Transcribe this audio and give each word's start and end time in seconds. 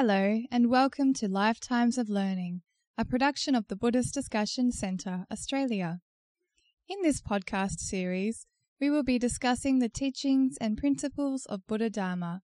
Hello, 0.00 0.42
and 0.52 0.70
welcome 0.70 1.12
to 1.14 1.26
Lifetimes 1.26 1.98
of 1.98 2.08
Learning, 2.08 2.62
a 2.96 3.04
production 3.04 3.56
of 3.56 3.66
the 3.66 3.74
Buddhist 3.74 4.14
Discussion 4.14 4.70
Centre, 4.70 5.26
Australia. 5.28 5.98
In 6.88 7.02
this 7.02 7.20
podcast 7.20 7.80
series, 7.80 8.46
we 8.80 8.90
will 8.90 9.02
be 9.02 9.18
discussing 9.18 9.80
the 9.80 9.88
teachings 9.88 10.56
and 10.60 10.78
principles 10.78 11.46
of 11.46 11.66
Buddha 11.66 11.90
Dharma, 11.90 12.42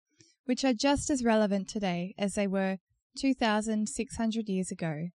which 0.47 0.65
are 0.65 0.73
just 0.75 1.09
as 1.09 1.23
relevant 1.23 1.69
today 1.69 2.17
as 2.19 2.35
they 2.35 2.49
were 2.49 2.79
2,600 3.17 4.49
years 4.49 4.73
ago. 4.73 5.11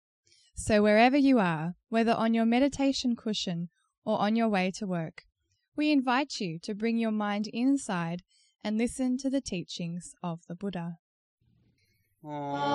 So, 0.57 0.83
wherever 0.83 1.17
you 1.17 1.39
are, 1.39 1.75
whether 1.91 2.13
on 2.13 2.35
your 2.35 2.45
meditation 2.45 3.15
cushion 3.15 3.69
or 4.05 4.19
on 4.19 4.35
your 4.35 4.49
way 4.49 4.73
to 4.79 4.85
work, 4.85 5.27
we 5.77 5.93
invite 5.93 6.41
you 6.41 6.59
to 6.65 6.75
bring 6.75 6.99
your 6.99 7.13
mind 7.13 7.47
inside 7.53 8.25
and 8.65 8.77
listen 8.77 9.17
to 9.19 9.31
the 9.31 9.41
teachings 9.41 10.13
of 10.25 10.41
the 10.49 10.57
Buddha. 10.57 10.97
Aww. 12.29 12.67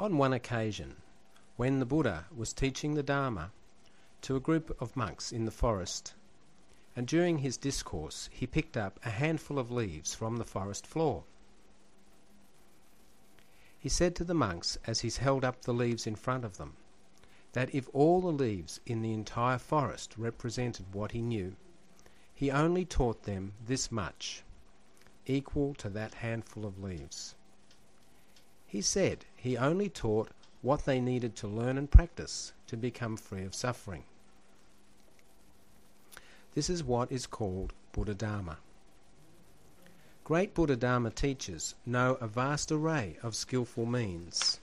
On 0.00 0.16
one 0.16 0.32
occasion, 0.32 0.94
when 1.56 1.80
the 1.80 1.84
Buddha 1.84 2.26
was 2.32 2.52
teaching 2.52 2.94
the 2.94 3.02
Dharma 3.02 3.50
to 4.22 4.36
a 4.36 4.40
group 4.40 4.80
of 4.80 4.94
monks 4.94 5.32
in 5.32 5.44
the 5.44 5.50
forest, 5.50 6.14
and 6.94 7.04
during 7.04 7.38
his 7.38 7.56
discourse 7.56 8.30
he 8.32 8.46
picked 8.46 8.76
up 8.76 9.00
a 9.04 9.10
handful 9.10 9.58
of 9.58 9.72
leaves 9.72 10.14
from 10.14 10.36
the 10.36 10.44
forest 10.44 10.86
floor. 10.86 11.24
He 13.80 13.88
said 13.88 14.14
to 14.16 14.24
the 14.24 14.34
monks 14.34 14.78
as 14.86 15.00
he 15.00 15.10
held 15.10 15.44
up 15.44 15.62
the 15.62 15.74
leaves 15.74 16.06
in 16.06 16.14
front 16.14 16.44
of 16.44 16.58
them, 16.58 16.76
that 17.52 17.74
if 17.74 17.88
all 17.92 18.20
the 18.20 18.28
leaves 18.28 18.78
in 18.86 19.02
the 19.02 19.12
entire 19.12 19.58
forest 19.58 20.14
represented 20.16 20.94
what 20.94 21.10
he 21.10 21.22
knew, 21.22 21.56
he 22.32 22.52
only 22.52 22.84
taught 22.84 23.24
them 23.24 23.52
this 23.66 23.90
much, 23.90 24.44
equal 25.26 25.74
to 25.74 25.88
that 25.88 26.14
handful 26.14 26.64
of 26.64 26.80
leaves. 26.80 27.34
He 28.64 28.80
said 28.80 29.24
he 29.40 29.56
only 29.56 29.88
taught 29.88 30.30
what 30.62 30.84
they 30.84 31.00
needed 31.00 31.36
to 31.36 31.46
learn 31.46 31.78
and 31.78 31.90
practice 31.90 32.52
to 32.66 32.76
become 32.76 33.16
free 33.16 33.44
of 33.44 33.54
suffering. 33.54 34.02
This 36.54 36.68
is 36.68 36.82
what 36.82 37.12
is 37.12 37.26
called 37.26 37.72
Buddha 37.92 38.14
Dharma. 38.14 38.58
Great 40.24 40.54
Buddha 40.54 40.76
Dharma 40.76 41.10
teachers 41.10 41.76
know 41.86 42.18
a 42.20 42.26
vast 42.26 42.72
array 42.72 43.16
of 43.22 43.36
skillful 43.36 43.86
means 43.86 44.58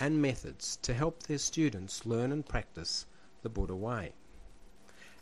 and 0.00 0.20
methods 0.20 0.78
to 0.82 0.94
help 0.94 1.22
their 1.22 1.38
students 1.38 2.06
learn 2.06 2.32
and 2.32 2.46
practice 2.46 3.04
the 3.42 3.48
Buddha 3.50 3.76
way. 3.76 4.14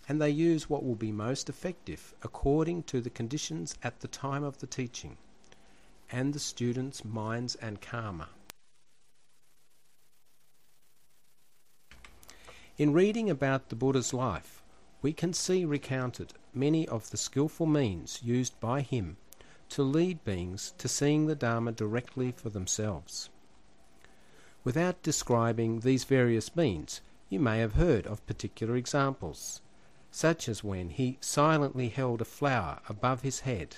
And 0.09 0.23
they 0.23 0.31
use 0.31 0.71
what 0.71 0.85
will 0.85 0.95
be 0.95 1.13
most 1.13 1.49
effective 1.49 2.15
according 2.23 2.85
to 2.85 3.01
the 3.01 3.11
conditions 3.11 3.77
at 3.83 4.01
the 4.01 4.09
time 4.09 4.45
of 4.45 4.59
the 4.59 4.67
teaching 4.67 5.17
and 6.11 6.33
the 6.33 6.39
students' 6.39 7.05
minds 7.05 7.57
and 7.57 7.81
karma. 7.81 8.29
In 12.83 12.93
reading 12.93 13.31
about 13.31 13.69
the 13.69 13.77
Buddha's 13.77 14.13
life, 14.13 14.61
we 15.03 15.13
can 15.13 15.33
see 15.33 15.65
recounted 15.65 16.33
many 16.53 16.89
of 16.89 17.11
the 17.11 17.17
skillful 17.17 17.65
means 17.65 18.21
used 18.25 18.59
by 18.59 18.81
him 18.81 19.19
to 19.69 19.85
lead 19.85 20.25
beings 20.25 20.75
to 20.79 20.89
seeing 20.89 21.27
the 21.27 21.37
Dharma 21.37 21.71
directly 21.71 22.33
for 22.33 22.51
themselves. 22.51 23.31
Without 24.65 25.01
describing 25.01 25.79
these 25.79 26.03
various 26.03 26.57
means, 26.57 27.03
you 27.29 27.39
may 27.39 27.61
have 27.61 27.75
heard 27.75 28.05
of 28.05 28.27
particular 28.27 28.75
examples, 28.75 29.61
such 30.11 30.49
as 30.49 30.65
when 30.65 30.91
he 30.91 31.19
silently 31.21 31.89
held 31.89 32.21
a 32.21 32.25
flower 32.25 32.81
above 32.89 33.23
his 33.23 33.41
head 33.47 33.77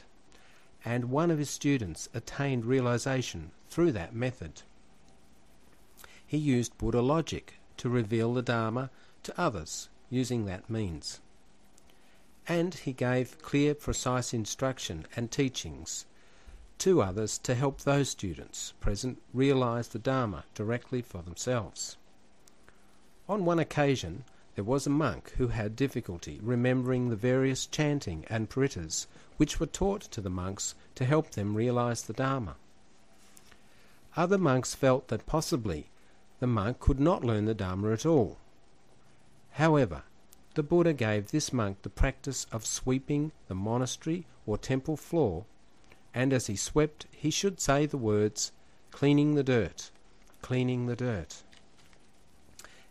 and 0.83 1.11
one 1.11 1.31
of 1.31 1.37
his 1.39 1.51
students 1.51 2.09
attained 2.15 2.65
realization 2.65 3.51
through 3.69 3.93
that 3.93 4.15
method. 4.15 4.63
He 6.27 6.39
used 6.39 6.79
Buddha 6.79 7.03
logic 7.03 7.59
to 7.79 7.89
reveal 7.89 8.35
the 8.35 8.43
Dharma 8.43 8.91
to 9.23 9.41
others 9.41 9.89
using 10.11 10.45
that 10.47 10.71
means. 10.71 11.21
And 12.47 12.75
he 12.75 12.93
gave 12.93 13.41
clear, 13.43 13.75
precise 13.75 14.35
instruction 14.35 15.07
and 15.17 15.31
teachings 15.31 16.07
to 16.79 17.03
others 17.03 17.39
to 17.39 17.55
help 17.55 17.81
those 17.81 18.11
students 18.11 18.75
present 18.81 19.21
realize 19.33 19.89
the 19.89 19.99
Dharma 19.99 20.45
directly 20.55 21.03
for 21.03 21.23
themselves. 21.23 21.97
On 23.29 23.45
one 23.45 23.59
occasion, 23.59 24.25
there 24.55 24.65
was 24.65 24.87
a 24.87 24.91
monk 24.91 25.33
who 25.37 25.49
had 25.49 25.77
difficulty 25.77 26.39
remembering 26.43 27.09
the 27.09 27.17
various 27.17 27.67
chanting 27.67 28.25
and 28.29 28.51
parittas 28.51 29.07
which 29.37 29.59
were 29.59 29.67
taught 29.67 30.03
to 30.03 30.21
the 30.21 30.31
monks 30.31 30.75
to 30.95 31.05
help 31.05 31.31
them 31.31 31.57
realize 31.57 32.03
the 32.03 32.13
Dharma. 32.13 32.57
Other 34.17 34.39
monks 34.39 34.75
felt 34.75 35.09
that 35.09 35.27
possibly 35.27 35.89
the 36.45 36.49
monk 36.49 36.79
could 36.79 37.01
not 37.01 37.25
learn 37.25 37.47
the 37.47 37.55
Dharma 37.55 37.91
at 37.91 38.05
all. 38.05 38.37
However, 39.53 40.03
the 40.53 40.63
Buddha 40.63 40.93
gave 40.93 41.31
this 41.31 41.55
monk 41.55 41.81
the 41.81 41.89
practice 41.89 42.47
of 42.53 42.67
sweeping 42.67 43.33
the 43.49 43.55
monastery 43.55 44.27
or 44.45 44.59
temple 44.59 44.99
floor, 44.99 45.47
and 46.13 46.35
as 46.35 46.49
he 46.49 46.55
swept, 46.55 47.07
he 47.11 47.31
should 47.31 47.61
say 47.61 47.87
the 47.87 47.97
words, 47.97 48.53
cleaning 48.91 49.37
the 49.37 49.43
dirt, 49.43 49.91
cleaning 50.43 50.85
the 50.85 50.95
dirt. 50.97 51.43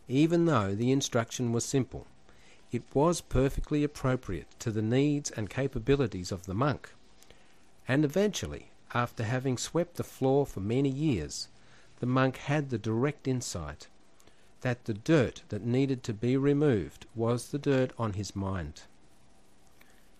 Even 0.08 0.46
though 0.46 0.74
the 0.74 0.90
instruction 0.90 1.52
was 1.52 1.64
simple, 1.64 2.08
it 2.72 2.82
was 2.92 3.20
perfectly 3.20 3.84
appropriate 3.84 4.48
to 4.58 4.72
the 4.72 4.82
needs 4.82 5.30
and 5.30 5.48
capabilities 5.48 6.32
of 6.32 6.46
the 6.46 6.54
monk. 6.54 6.92
And 7.86 8.04
eventually, 8.04 8.72
after 8.92 9.22
having 9.22 9.58
swept 9.58 9.94
the 9.94 10.02
floor 10.02 10.44
for 10.44 10.58
many 10.58 10.88
years, 10.88 11.46
the 12.00 12.06
monk 12.06 12.36
had 12.36 12.70
the 12.70 12.78
direct 12.78 13.28
insight 13.28 13.88
that 14.62 14.84
the 14.86 14.94
dirt 14.94 15.42
that 15.50 15.64
needed 15.64 16.02
to 16.02 16.12
be 16.14 16.36
removed 16.36 17.06
was 17.14 17.48
the 17.48 17.58
dirt 17.58 17.92
on 17.98 18.14
his 18.14 18.34
mind. 18.34 18.82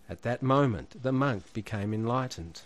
At 0.07 0.21
that 0.21 0.43
moment, 0.43 1.01
the 1.01 1.11
monk 1.11 1.51
became 1.51 1.93
enlightened. 1.93 2.61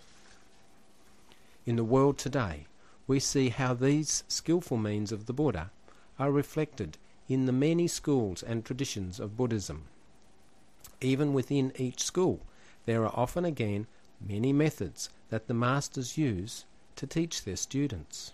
In 1.65 1.77
the 1.77 1.85
world 1.85 2.17
today, 2.17 2.65
we 3.07 3.19
see 3.19 3.49
how 3.49 3.73
these 3.73 4.23
skillful 4.27 4.77
means 4.77 5.11
of 5.11 5.25
the 5.25 5.33
Buddha 5.33 5.71
are 6.19 6.31
reflected 6.31 6.97
in 7.29 7.45
the 7.45 7.53
many 7.53 7.87
schools 7.87 8.43
and 8.43 8.65
traditions 8.65 9.19
of 9.19 9.37
Buddhism. 9.37 9.85
Even 10.99 11.33
within 11.33 11.71
each 11.77 12.03
school, 12.03 12.41
there 12.85 13.03
are 13.05 13.15
often 13.15 13.45
again 13.45 13.87
many 14.19 14.51
methods 14.51 15.09
that 15.29 15.47
the 15.47 15.53
masters 15.53 16.17
use 16.17 16.65
to 16.97 17.07
teach 17.07 17.43
their 17.43 17.55
students, 17.55 18.33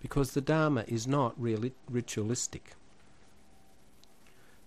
because 0.00 0.32
the 0.32 0.40
Dharma 0.40 0.84
is 0.88 1.06
not 1.06 1.40
really 1.40 1.72
ritualistic. 1.88 2.74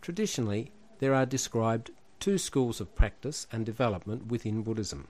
Traditionally, 0.02 0.72
there 1.00 1.14
are 1.14 1.26
described 1.26 1.92
two 2.20 2.38
schools 2.38 2.80
of 2.80 2.96
practice 2.96 3.48
and 3.52 3.66
development 3.66 4.28
within 4.28 4.62
Buddhism. 4.62 5.08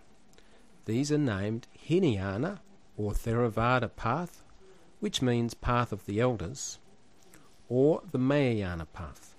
These 0.85 1.11
are 1.11 1.17
named 1.17 1.67
Hinayana, 1.73 2.61
or 2.97 3.11
Theravada 3.11 3.89
path, 3.95 4.43
which 4.99 5.21
means 5.21 5.53
path 5.53 5.91
of 5.91 6.05
the 6.05 6.19
elders, 6.19 6.79
or 7.69 8.01
the 8.11 8.17
Mahayana 8.17 8.85
path. 8.85 9.35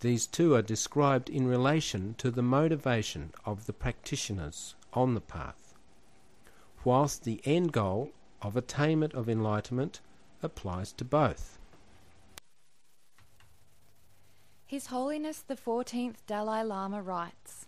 These 0.00 0.26
two 0.26 0.54
are 0.54 0.62
described 0.62 1.28
in 1.28 1.46
relation 1.46 2.14
to 2.18 2.30
the 2.30 2.42
motivation 2.42 3.32
of 3.44 3.66
the 3.66 3.72
practitioners 3.72 4.74
on 4.92 5.14
the 5.14 5.20
path. 5.20 5.74
whilst 6.84 7.24
the 7.24 7.40
end 7.44 7.72
goal 7.72 8.10
of 8.42 8.56
attainment 8.56 9.14
of 9.14 9.28
enlightenment 9.28 10.00
applies 10.42 10.92
to 10.92 11.04
both. 11.04 11.58
His 14.66 14.86
Holiness 14.88 15.40
the 15.40 15.56
14th 15.56 16.16
Dalai 16.26 16.62
Lama 16.62 17.02
writes 17.02 17.66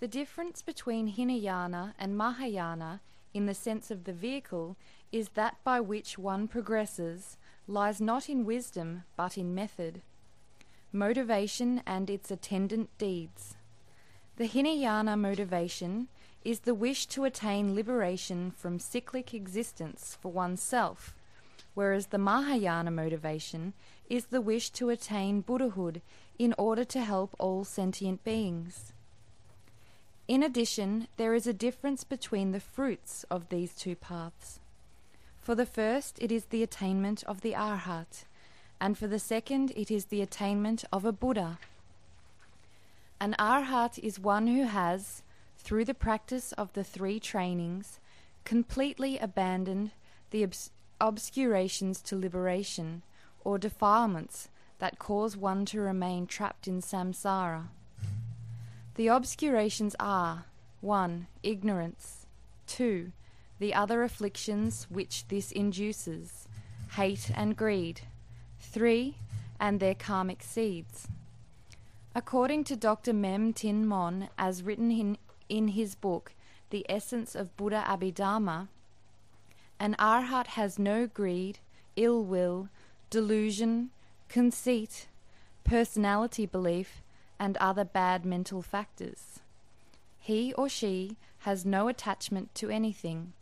The 0.00 0.08
difference 0.08 0.62
between 0.62 1.08
Hinayana 1.08 1.94
and 1.98 2.16
Mahayana 2.16 3.00
in 3.34 3.46
the 3.46 3.54
sense 3.54 3.90
of 3.90 4.04
the 4.04 4.12
vehicle 4.12 4.76
is 5.10 5.30
that 5.30 5.56
by 5.62 5.80
which 5.80 6.18
one 6.18 6.48
progresses 6.48 7.36
lies 7.66 8.00
not 8.00 8.28
in 8.28 8.44
wisdom 8.44 9.04
but 9.16 9.36
in 9.36 9.54
method, 9.54 10.02
motivation 10.90 11.82
and 11.86 12.10
its 12.10 12.30
attendant 12.30 12.90
deeds. 12.98 13.56
The 14.36 14.46
Hinayana 14.46 15.16
motivation 15.16 16.08
is 16.44 16.60
the 16.60 16.74
wish 16.74 17.06
to 17.06 17.24
attain 17.24 17.74
liberation 17.74 18.50
from 18.50 18.78
cyclic 18.78 19.32
existence 19.32 20.16
for 20.20 20.32
oneself, 20.32 21.14
whereas 21.74 22.08
the 22.08 22.18
Mahayana 22.18 22.90
motivation 22.90 23.72
is 24.08 24.26
the 24.26 24.40
wish 24.40 24.70
to 24.70 24.90
attain 24.90 25.40
Buddhahood 25.40 26.02
in 26.38 26.54
order 26.58 26.84
to 26.84 27.00
help 27.00 27.34
all 27.38 27.64
sentient 27.64 28.24
beings. 28.24 28.92
In 30.28 30.42
addition, 30.42 31.08
there 31.16 31.34
is 31.34 31.46
a 31.46 31.52
difference 31.52 32.04
between 32.04 32.52
the 32.52 32.60
fruits 32.60 33.24
of 33.30 33.48
these 33.48 33.74
two 33.74 33.96
paths. 33.96 34.60
For 35.40 35.54
the 35.54 35.66
first, 35.66 36.18
it 36.20 36.30
is 36.30 36.46
the 36.46 36.62
attainment 36.62 37.24
of 37.24 37.40
the 37.40 37.52
Arhat, 37.52 38.24
and 38.80 38.96
for 38.96 39.06
the 39.06 39.18
second, 39.18 39.72
it 39.76 39.90
is 39.90 40.06
the 40.06 40.22
attainment 40.22 40.84
of 40.92 41.04
a 41.04 41.12
Buddha. 41.12 41.58
An 43.20 43.34
Arhat 43.38 43.98
is 43.98 44.18
one 44.18 44.46
who 44.46 44.64
has, 44.64 45.22
through 45.62 45.84
the 45.84 45.94
practice 45.94 46.52
of 46.52 46.72
the 46.72 46.84
three 46.84 47.20
trainings, 47.20 48.00
completely 48.44 49.18
abandoned 49.18 49.92
the 50.30 50.42
obs- 50.42 50.70
obscurations 51.00 52.00
to 52.02 52.18
liberation, 52.18 53.02
or 53.44 53.58
defilements 53.58 54.48
that 54.78 54.98
cause 54.98 55.36
one 55.36 55.64
to 55.66 55.80
remain 55.80 56.26
trapped 56.26 56.66
in 56.66 56.80
samsara. 56.80 57.68
The 58.96 59.08
obscurations 59.08 59.94
are 60.00 60.46
1. 60.80 61.28
Ignorance, 61.42 62.26
2. 62.66 63.12
The 63.60 63.72
other 63.72 64.02
afflictions 64.02 64.86
which 64.90 65.28
this 65.28 65.52
induces, 65.52 66.48
hate 66.96 67.30
and 67.34 67.56
greed, 67.56 68.00
3. 68.58 69.16
And 69.60 69.78
their 69.78 69.94
karmic 69.94 70.42
seeds. 70.42 71.06
According 72.14 72.64
to 72.64 72.76
Dr. 72.76 73.12
Mehm 73.12 73.54
Tin 73.54 73.86
Mon, 73.86 74.28
as 74.36 74.62
written 74.64 74.90
in, 74.90 75.16
in 75.52 75.68
his 75.68 75.94
book, 75.94 76.32
The 76.70 76.86
Essence 76.88 77.34
of 77.34 77.54
Buddha 77.58 77.84
Abhidhamma, 77.86 78.68
an 79.78 79.94
arhat 79.98 80.46
has 80.46 80.78
no 80.78 81.06
greed, 81.06 81.58
ill 81.94 82.24
will, 82.24 82.70
delusion, 83.10 83.90
conceit, 84.30 85.08
personality 85.62 86.46
belief, 86.46 87.02
and 87.38 87.58
other 87.58 87.84
bad 87.84 88.24
mental 88.24 88.62
factors. 88.62 89.40
He 90.18 90.54
or 90.54 90.70
she 90.70 91.18
has 91.40 91.66
no 91.66 91.88
attachment 91.88 92.54
to 92.54 92.70
anything, 92.70 93.34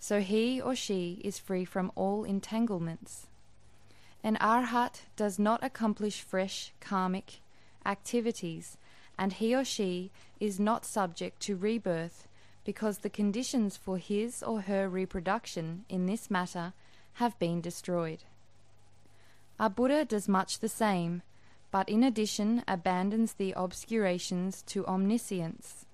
so 0.00 0.20
he 0.20 0.62
or 0.62 0.74
she 0.74 1.20
is 1.22 1.38
free 1.38 1.66
from 1.66 1.92
all 1.94 2.24
entanglements. 2.24 3.26
An 4.24 4.38
arhat 4.40 5.02
does 5.16 5.38
not 5.38 5.62
accomplish 5.62 6.22
fresh 6.22 6.72
karmic 6.80 7.40
activities, 7.84 8.78
and 9.18 9.34
he 9.34 9.54
or 9.54 9.64
she 9.64 10.10
is 10.38 10.60
not 10.60 10.84
subject 10.84 11.40
to 11.40 11.56
rebirth 11.56 12.28
because 12.64 12.98
the 12.98 13.10
conditions 13.10 13.76
for 13.76 13.98
his 13.98 14.42
or 14.42 14.62
her 14.62 14.88
reproduction 14.88 15.84
in 15.88 16.06
this 16.06 16.30
matter 16.30 16.72
have 17.14 17.38
been 17.38 17.60
destroyed. 17.60 18.22
A 19.58 19.68
Buddha 19.68 20.04
does 20.04 20.28
much 20.28 20.60
the 20.60 20.68
same, 20.68 21.22
but 21.70 21.88
in 21.88 22.04
addition 22.04 22.62
abandons 22.68 23.32
the 23.34 23.52
obscurations 23.56 24.62
to 24.62 24.86
omniscience. 24.86 25.86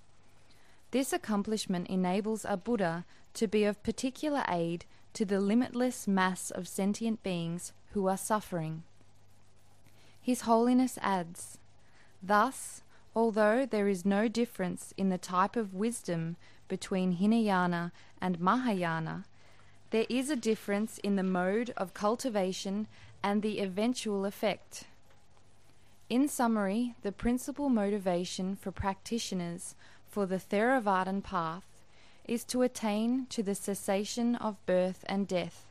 This 0.90 1.12
accomplishment 1.12 1.88
enables 1.88 2.44
a 2.44 2.56
Buddha 2.56 3.04
to 3.34 3.48
be 3.48 3.64
of 3.64 3.82
particular 3.82 4.44
aid 4.48 4.84
to 5.14 5.24
the 5.24 5.40
limitless 5.40 6.06
mass 6.06 6.50
of 6.50 6.68
sentient 6.68 7.22
beings 7.22 7.72
who 7.92 8.06
are 8.06 8.16
suffering. 8.16 8.82
His 10.20 10.42
Holiness 10.42 10.98
adds, 11.00 11.58
Thus, 12.22 12.82
although 13.16 13.64
there 13.64 13.88
is 13.88 14.04
no 14.04 14.28
difference 14.28 14.92
in 14.96 15.08
the 15.08 15.18
type 15.18 15.56
of 15.56 15.74
wisdom 15.74 16.36
between 16.68 17.12
Hinayana 17.12 17.92
and 18.20 18.40
Mahayana, 18.40 19.24
there 19.90 20.06
is 20.08 20.30
a 20.30 20.36
difference 20.36 20.98
in 20.98 21.16
the 21.16 21.22
mode 21.22 21.72
of 21.76 21.94
cultivation 21.94 22.88
and 23.22 23.42
the 23.42 23.60
eventual 23.60 24.24
effect. 24.24 24.84
In 26.10 26.28
summary, 26.28 26.94
the 27.02 27.12
principal 27.12 27.68
motivation 27.68 28.56
for 28.56 28.70
practitioners 28.70 29.74
for 30.08 30.26
the 30.26 30.38
Theravadan 30.38 31.22
path 31.22 31.64
is 32.26 32.44
to 32.44 32.62
attain 32.62 33.26
to 33.30 33.42
the 33.42 33.54
cessation 33.54 34.34
of 34.36 34.64
birth 34.66 35.04
and 35.08 35.28
death 35.28 35.66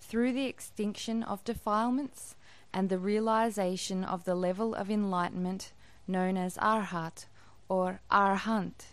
through 0.00 0.32
the 0.32 0.46
extinction 0.46 1.22
of 1.22 1.44
defilements 1.44 2.34
and 2.72 2.88
the 2.88 2.98
realization 2.98 4.02
of 4.04 4.24
the 4.24 4.34
level 4.34 4.74
of 4.74 4.90
enlightenment 4.90 5.72
known 6.10 6.36
as 6.36 6.56
Arhat 6.58 7.26
or 7.68 8.00
Arhant. 8.10 8.86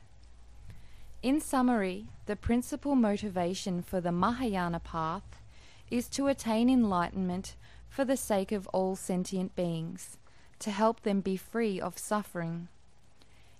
In 1.23 1.41
summary, 1.41 2.07
the 2.27 2.35
principal 2.35 2.95
motivation 2.95 3.81
for 3.81 3.99
the 3.99 4.11
Mahayana 4.11 4.79
path 4.79 5.41
is 5.89 6.07
to 6.09 6.27
attain 6.27 6.69
enlightenment 6.69 7.55
for 7.89 8.05
the 8.05 8.17
sake 8.17 8.51
of 8.51 8.67
all 8.67 8.95
sentient 8.95 9.55
beings 9.55 10.17
to 10.59 10.71
help 10.71 11.01
them 11.01 11.21
be 11.21 11.37
free 11.37 11.79
of 11.79 11.97
suffering. 11.97 12.67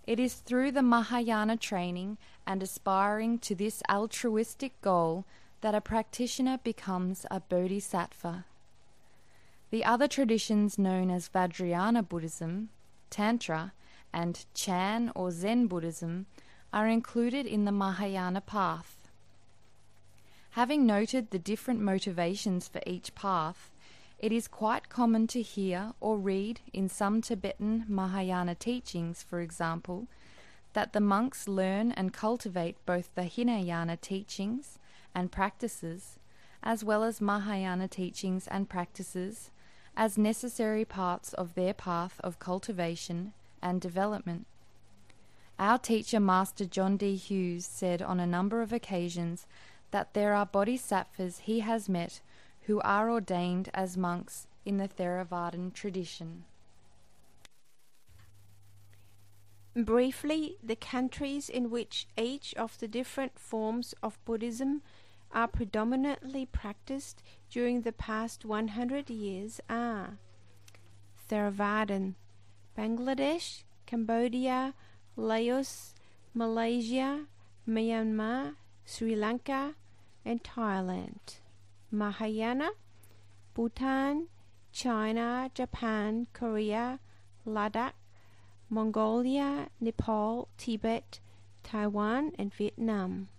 It 0.06 0.20
is 0.20 0.36
through 0.36 0.72
the 0.72 0.84
Mahayana 0.84 1.58
training 1.58 2.18
and 2.46 2.64
aspiring 2.64 3.40
to 3.40 3.56
this 3.56 3.84
altruistic 3.90 4.80
goal 4.82 5.26
that 5.62 5.76
a 5.76 5.82
practitioner 5.82 6.60
becomes 6.64 7.26
a 7.30 7.40
bodhisattva. 7.40 8.46
The 9.70 9.84
other 9.84 10.08
traditions 10.08 10.80
known 10.80 11.12
as 11.12 11.28
Vajrayana 11.28 12.08
Buddhism, 12.08 12.70
Tantra, 13.10 13.74
and 14.14 14.46
Chan 14.54 15.12
or 15.16 15.32
Zen 15.32 15.68
Buddhism 15.68 16.26
are 16.74 16.88
included 16.88 17.46
in 17.46 17.66
the 17.66 17.72
Mahayana 17.72 18.42
path. 18.42 19.08
Having 20.52 20.86
noted 20.86 21.30
the 21.30 21.40
different 21.40 21.80
motivations 21.82 22.68
for 22.68 22.82
each 22.86 23.14
path, 23.16 23.72
it 24.20 24.32
is 24.32 24.48
quite 24.48 24.90
common 24.90 25.28
to 25.28 25.42
hear 25.42 25.94
or 26.00 26.18
read 26.18 26.62
in 26.74 26.90
some 26.90 27.22
Tibetan 27.22 27.86
Mahayana 27.88 28.56
teachings, 28.56 29.22
for 29.22 29.42
example, 29.42 30.08
that 30.74 30.94
the 30.94 31.00
monks 31.00 31.48
learn 31.48 31.92
and 31.92 32.14
cultivate 32.14 32.84
both 32.86 33.14
the 33.14 33.24
Hinayana 33.24 33.98
teachings 33.98 34.80
and 35.14 35.32
practices, 35.32 36.18
as 36.64 36.84
well 36.84 37.04
as 37.04 37.22
Mahayana 37.22 37.88
teachings 37.88 38.48
and 38.48 38.68
practices, 38.68 39.52
as 39.98 40.16
necessary 40.16 40.86
parts 40.86 41.34
of 41.34 41.56
their 41.56 41.74
path 41.74 42.22
of 42.24 42.38
cultivation 42.38 43.34
and 43.64 43.82
development. 43.82 44.46
Our 45.58 45.80
teacher, 45.80 46.20
Master 46.20 46.66
John 46.66 46.98
D. 46.98 47.16
Hughes, 47.16 47.66
said 47.66 48.04
on 48.04 48.20
a 48.20 48.28
number 48.28 48.62
of 48.62 48.72
occasions 48.72 49.48
that 49.90 50.14
there 50.14 50.36
are 50.36 50.46
bodhisattvas 50.46 51.40
he 51.40 51.62
has 51.62 51.90
met 51.90 52.22
who 52.68 52.80
are 52.82 53.10
ordained 53.10 53.70
as 53.74 53.98
monks 53.98 54.46
in 54.66 54.78
the 54.78 54.88
Theravadan 54.88 55.74
tradition. 55.74 56.44
Briefly, 59.76 60.58
the 60.62 60.76
countries 60.76 61.50
in 61.50 61.72
which 61.72 62.08
each 62.18 62.54
of 62.54 62.78
the 62.80 62.88
different 62.88 63.40
forms 63.40 63.96
of 64.04 64.24
Buddhism 64.26 64.84
are 65.32 65.48
predominantly 65.48 66.46
practiced 66.46 67.22
during 67.50 67.82
the 67.82 67.92
past 67.92 68.46
100 68.46 69.10
years 69.10 69.60
are 69.70 70.18
Theravadan, 71.30 72.16
Bangladesh, 72.78 73.64
Cambodia, 73.86 74.74
Laos, 75.16 75.94
Malaysia, 76.34 77.26
Myanmar, 77.68 78.56
Sri 78.86 79.16
Lanka, 79.16 79.76
and 80.24 80.44
Thailand. 80.44 81.40
Mahayana, 81.92 82.70
Bhutan, 83.54 84.28
China, 84.72 85.50
Japan, 85.54 86.28
Korea, 86.34 87.00
Ladakh, 87.46 87.94
Mongolia, 88.70 89.70
Nepal, 89.80 90.50
Tibet, 90.58 91.20
Taiwan, 91.64 92.34
and 92.38 92.54
Vietnam. 92.54 93.30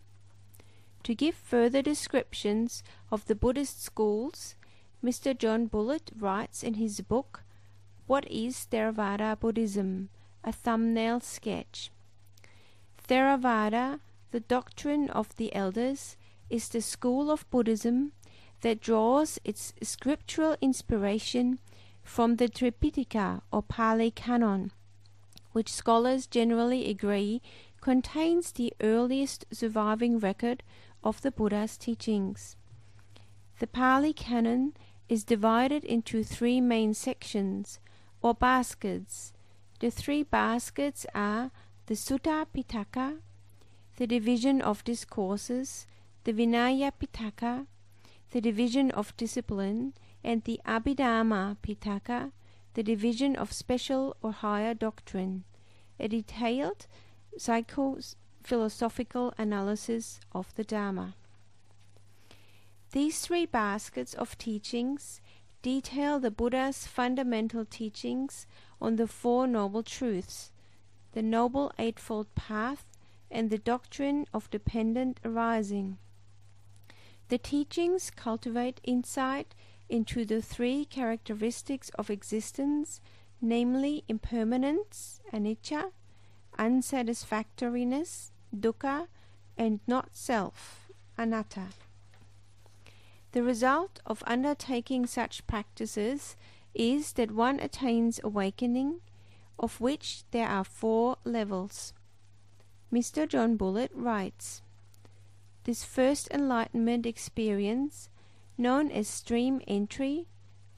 To 1.05 1.15
give 1.15 1.35
further 1.35 1.83
descriptions 1.83 2.83
of 3.11 3.27
the 3.27 3.35
Buddhist 3.35 3.83
schools, 3.83 4.57
Mr. 5.03 5.37
John 5.37 5.67
Bullitt 5.67 6.11
writes 6.19 6.63
in 6.63 6.75
his 6.75 7.01
book, 7.01 7.45
What 8.07 8.31
is 8.31 8.67
Theravada 8.71 9.39
Buddhism? 9.39 10.11
A 10.45 10.53
thumbnail 10.53 11.21
sketch. 11.21 11.91
Theravada, 13.09 14.01
the 14.33 14.41
doctrine 14.41 15.09
of 15.11 15.35
the 15.37 15.55
elders, 15.55 16.17
is 16.51 16.69
the 16.69 16.83
school 16.83 17.31
of 17.31 17.49
Buddhism 17.51 18.13
that 18.61 18.81
draws 18.81 19.39
its 19.45 19.73
scriptural 19.83 20.57
inspiration 20.61 21.59
from 22.03 22.37
the 22.37 22.49
Tripitaka 22.49 23.43
or 23.53 23.63
Pali 23.63 24.11
Canon, 24.11 24.73
which 25.53 25.73
scholars 25.73 26.27
generally 26.27 26.91
agree 26.91 27.41
contains 27.81 28.53
the 28.53 28.73
earliest 28.81 29.45
surviving 29.53 30.19
record 30.19 30.63
of 31.09 31.23
the 31.23 31.31
Buddha's 31.31 31.79
teachings. 31.79 32.55
The 33.61 33.67
Pali 33.67 34.13
Canon 34.13 34.75
is 35.09 35.25
divided 35.25 35.83
into 35.83 36.23
three 36.23 36.61
main 36.61 36.93
sections 36.93 37.81
or 38.21 38.35
baskets. 38.35 39.33
The 39.81 39.91
three 39.91 40.23
baskets 40.23 41.07
are 41.15 41.51
the 41.87 41.95
Sutta 41.95 42.45
Pitaka, 42.55 43.21
the 43.97 44.07
division 44.07 44.61
of 44.61 44.85
discourses, 44.85 45.87
the 46.25 46.35
Vinaya 46.35 46.93
Pitaka, 46.93 47.67
the 48.33 48.43
division 48.43 48.91
of 48.91 49.17
discipline, 49.17 49.95
and 50.23 50.45
the 50.45 50.61
Abhidhamma 50.67 51.57
Pitaka, 51.63 52.33
the 52.75 52.83
division 52.83 53.35
of 53.35 53.55
special 53.55 54.15
or 54.21 54.33
higher 54.33 54.75
doctrine, 54.75 55.45
a 55.99 56.07
detailed 56.07 56.87
psycho-philosophical 58.45 59.35
analysis 59.39 60.21
of 60.33 60.55
the 60.55 60.65
Dharma. 60.65 61.15
These 62.93 63.21
three 63.21 63.47
baskets 63.47 64.15
of 64.15 64.39
teachings 64.39 65.21
detail 65.63 66.19
the 66.19 66.31
Buddha's 66.31 66.87
fundamental 66.87 67.65
teachings 67.65 68.47
on 68.81 68.97
the 68.97 69.07
Four 69.07 69.47
Noble 69.47 69.83
Truths, 69.83 70.53
the 71.13 71.23
Noble 71.23 71.73
Eightfold 71.79 72.35
Path, 72.35 72.85
and 73.31 73.51
the 73.51 73.59
doctrine 73.59 74.27
of 74.33 74.51
dependent 74.51 75.21
arising. 75.25 75.99
The 77.29 77.39
teachings 77.39 78.11
cultivate 78.11 78.81
insight 78.85 79.55
into 79.89 80.25
the 80.25 80.41
three 80.41 80.85
characteristics 80.87 81.91
of 81.99 82.09
existence, 82.09 83.01
namely 83.41 84.05
impermanence, 84.09 85.21
anicca, 85.33 85.91
unsatisfactoriness, 86.59 88.33
dukkha, 88.55 89.07
and 89.57 89.81
not 89.87 90.15
self, 90.15 90.91
anatta. 91.17 91.69
The 93.33 93.43
result 93.43 94.01
of 94.07 94.23
undertaking 94.27 95.07
such 95.07 95.47
practices 95.47 96.37
is 96.75 97.13
that 97.15 97.31
one 97.31 97.61
attains 97.61 98.21
awakening, 98.25 99.01
of 99.59 99.81
which 99.81 100.23
there 100.31 100.49
are 100.49 100.65
four 100.65 101.17
levels. 101.25 101.93
Mr. 102.93 103.29
John 103.29 103.57
Bullitt 103.57 103.91
writes 103.95 104.63
This 105.65 105.85
first 105.85 106.29
enlightenment 106.31 107.05
experience, 107.05 108.09
known 108.57 108.91
as 108.91 109.09
stream 109.09 109.61
entry, 109.69 110.27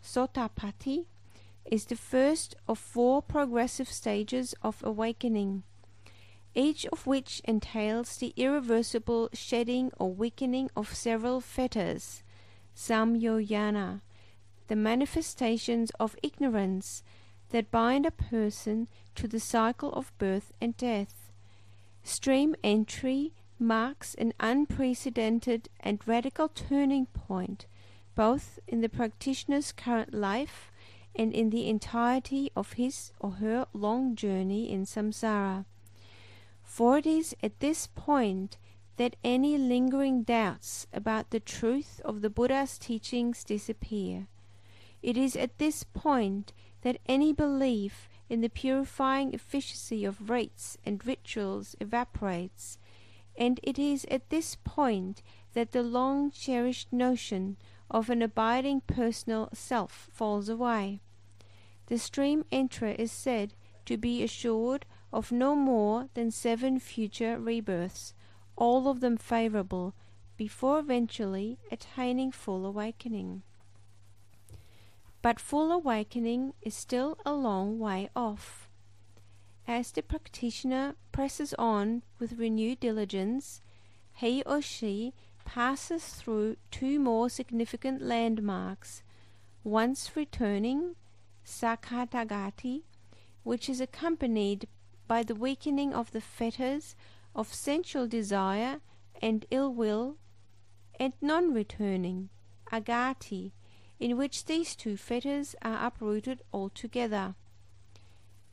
Sotapatti, 0.03 1.07
is 1.65 1.85
the 1.85 1.97
first 1.97 2.57
of 2.67 2.79
four 2.79 3.23
progressive 3.23 3.89
stages 3.89 4.55
of 4.63 4.83
awakening, 4.83 5.63
each 6.55 6.87
of 6.87 7.07
which 7.07 7.41
entails 7.45 8.17
the 8.17 8.33
irreversible 8.37 9.29
shedding 9.33 9.93
or 9.99 10.13
weakening 10.13 10.71
of 10.77 10.95
several 10.95 11.41
fetters, 11.41 12.23
samyojana, 12.77 14.01
the 14.69 14.77
manifestations 14.77 15.91
of 16.01 16.17
ignorance 16.23 17.03
that 17.51 17.71
bind 17.71 18.07
a 18.07 18.11
person 18.11 18.89
to 19.15 19.29
the 19.29 19.41
cycle 19.41 19.93
of 19.93 20.17
birth 20.19 20.53
and 20.61 20.77
death. 20.77 21.31
Stream 22.03 22.55
entry 22.65 23.33
marks 23.59 24.15
an 24.15 24.33
unprecedented 24.41 25.69
and 25.81 26.01
radical 26.07 26.49
turning 26.49 27.07
point, 27.07 27.67
both 28.15 28.59
in 28.67 28.81
the 28.81 28.89
practitioner's 28.89 29.73
current 29.73 30.15
life 30.15 30.73
and 31.15 31.33
in 31.33 31.51
the 31.51 31.69
entirety 31.69 32.51
of 32.57 32.75
his 32.75 33.13
or 33.21 33.33
her 33.33 33.67
long 33.73 34.15
journey 34.15 34.71
in 34.71 34.85
samsara. 34.87 35.65
For 36.71 36.99
it 36.99 37.05
is 37.05 37.35
at 37.43 37.59
this 37.59 37.89
point 37.89 38.57
that 38.97 39.17
any 39.25 39.59
lingering 39.59 40.23
doubts 40.23 40.87
about 40.93 41.31
the 41.31 41.41
truth 41.41 42.01
of 42.05 42.21
the 42.23 42.31
Buddha's 42.31 42.79
teachings 42.79 43.43
disappear. 43.43 44.29
It 45.03 45.17
is 45.17 45.35
at 45.35 45.59
this 45.59 45.83
point 45.83 46.53
that 46.83 47.01
any 47.07 47.33
belief 47.33 48.09
in 48.29 48.41
the 48.41 48.49
purifying 48.49 49.35
efficacy 49.35 50.05
of 50.05 50.31
rites 50.31 50.79
and 50.87 51.05
rituals 51.05 51.75
evaporates, 51.81 52.79
and 53.37 53.59
it 53.65 53.77
is 53.77 54.07
at 54.09 54.31
this 54.31 54.57
point 54.63 55.23
that 55.55 55.73
the 55.73 55.83
long 55.83 56.31
cherished 56.31 56.93
notion 56.93 57.57
of 57.91 58.09
an 58.09 58.23
abiding 58.23 58.83
personal 58.83 59.49
self 59.53 60.09
falls 60.13 60.49
away. 60.49 61.01
The 61.87 61.99
stream 61.99 62.45
enterer 62.53 62.95
is 62.97 63.11
said 63.11 63.55
to 63.87 63.97
be 63.97 64.23
assured 64.23 64.87
of 65.13 65.33
no 65.33 65.57
more 65.57 66.09
than 66.15 66.31
seven 66.31 66.79
future 66.79 67.39
rebirths, 67.39 68.15
all 68.57 68.89
of 68.89 69.01
them 69.01 69.17
favorable, 69.17 69.95
before 70.37 70.79
eventually 70.79 71.59
attaining 71.71 72.33
full 72.33 72.65
awakening. 72.65 73.43
But 75.23 75.39
full 75.39 75.71
awakening 75.71 76.55
is 76.63 76.75
still 76.75 77.19
a 77.27 77.35
long 77.35 77.79
way 77.79 78.09
off. 78.17 78.69
As 79.69 79.93
the 79.93 80.03
practitioner 80.03 80.95
presses 81.13 81.55
on 81.59 82.03
with 82.19 82.39
renewed 82.39 82.81
diligence, 82.81 83.61
he 84.15 84.43
or 84.45 84.63
she 84.63 85.13
passes 85.45 86.05
through 86.05 86.57
two 86.71 86.99
more 86.99 87.29
significant 87.29 88.01
landmarks, 88.01 89.03
once 89.63 90.17
returning, 90.17 90.95
Sakadagami, 91.45 92.83
which 93.43 93.69
is 93.69 93.81
accompanied 93.81 94.69
by 95.11 95.25
the 95.25 95.35
weakening 95.35 95.93
of 95.93 96.13
the 96.13 96.21
fetters 96.21 96.95
of 97.35 97.53
sensual 97.53 98.07
desire 98.07 98.79
and 99.21 99.45
ill 99.51 99.75
will, 99.75 100.17
and 101.01 101.13
non 101.21 101.53
returning, 101.53 102.29
anagami, 102.71 103.51
in 103.99 104.17
which 104.17 104.45
these 104.45 104.77
two 104.77 104.97
fetters 104.97 105.57
are 105.63 105.85
uprooted 105.85 106.41
altogether. 106.53 107.35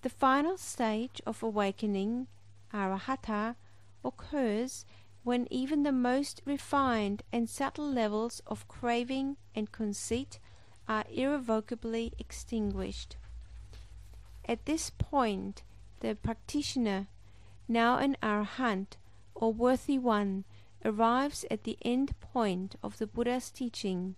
The 0.01 0.09
final 0.09 0.57
stage 0.57 1.21
of 1.27 1.43
awakening, 1.43 2.25
arahatta, 2.73 3.55
occurs 4.03 4.83
when 5.23 5.47
even 5.51 5.83
the 5.83 5.91
most 5.91 6.41
refined 6.43 7.21
and 7.31 7.47
subtle 7.47 7.87
levels 7.87 8.41
of 8.47 8.67
craving 8.67 9.37
and 9.53 9.71
conceit 9.71 10.39
are 10.87 11.05
irrevocably 11.11 12.13
extinguished. 12.17 13.15
At 14.45 14.65
this 14.65 14.89
point, 14.89 15.61
the 15.99 16.15
practitioner, 16.15 17.07
now 17.67 17.97
an 17.97 18.17
arahant 18.21 18.97
or 19.35 19.53
worthy 19.53 19.97
one, 19.97 20.43
arrives 20.85 21.45
at 21.51 21.63
the 21.63 21.77
end 21.83 22.19
point 22.19 22.75
of 22.81 22.97
the 22.97 23.07
Buddha's 23.07 23.51
teaching, 23.51 24.15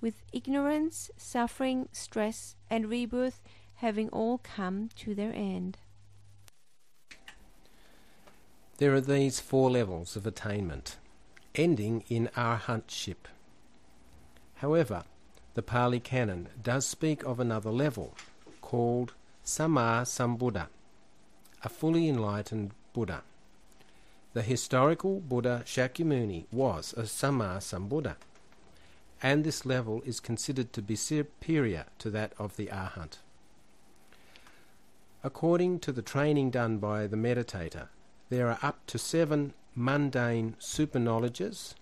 with 0.00 0.22
ignorance, 0.32 1.10
suffering, 1.16 1.88
stress, 1.92 2.56
and 2.70 2.90
rebirth 2.90 3.42
having 3.76 4.08
all 4.08 4.38
come 4.38 4.88
to 4.96 5.14
their 5.14 5.32
end. 5.32 5.78
There 8.78 8.94
are 8.94 9.00
these 9.00 9.40
four 9.40 9.70
levels 9.70 10.16
of 10.16 10.26
attainment, 10.26 10.96
ending 11.54 12.04
in 12.08 12.28
arahantship. 12.36 13.28
However, 14.56 15.04
the 15.54 15.62
Pali 15.62 16.00
Canon 16.00 16.48
does 16.62 16.86
speak 16.86 17.22
of 17.24 17.40
another 17.40 17.70
level, 17.70 18.14
called 18.60 19.14
Samma 19.44 20.02
Sambuddha, 20.04 20.68
a 21.66 21.68
fully 21.68 22.08
enlightened 22.08 22.70
Buddha. 22.92 23.24
The 24.34 24.42
historical 24.42 25.18
Buddha 25.18 25.64
Shakyamuni 25.66 26.44
was 26.52 26.94
a 26.96 27.02
Samma 27.02 27.58
Sambuddha, 27.58 28.14
and 29.20 29.42
this 29.42 29.66
level 29.66 30.00
is 30.06 30.20
considered 30.20 30.72
to 30.72 30.80
be 30.80 30.94
superior 30.94 31.86
to 31.98 32.08
that 32.10 32.32
of 32.38 32.54
the 32.54 32.68
Arhat. 32.68 33.18
According 35.24 35.80
to 35.80 35.90
the 35.90 36.02
training 36.02 36.50
done 36.52 36.78
by 36.78 37.08
the 37.08 37.16
meditator, 37.16 37.88
there 38.30 38.46
are 38.46 38.60
up 38.62 38.86
to 38.86 38.96
seven 38.96 39.52
mundane 39.74 40.54
superknowledges, 40.60 41.74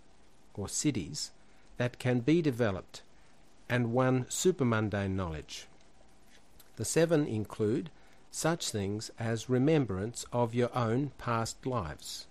or 0.55 0.67
siddhis, 0.67 1.29
that 1.77 1.99
can 1.99 2.21
be 2.21 2.41
developed, 2.41 3.03
and 3.69 3.93
one 3.93 4.25
supermundane 4.31 5.15
knowledge. 5.15 5.67
The 6.77 6.87
seven 6.87 7.27
include 7.27 7.91
such 8.35 8.71
things 8.71 9.13
as 9.17 9.49
remembrance 9.49 10.27
of 10.33 10.57
your 10.57 10.77
own 10.77 11.13
past 11.19 11.65
lives, 11.65 12.27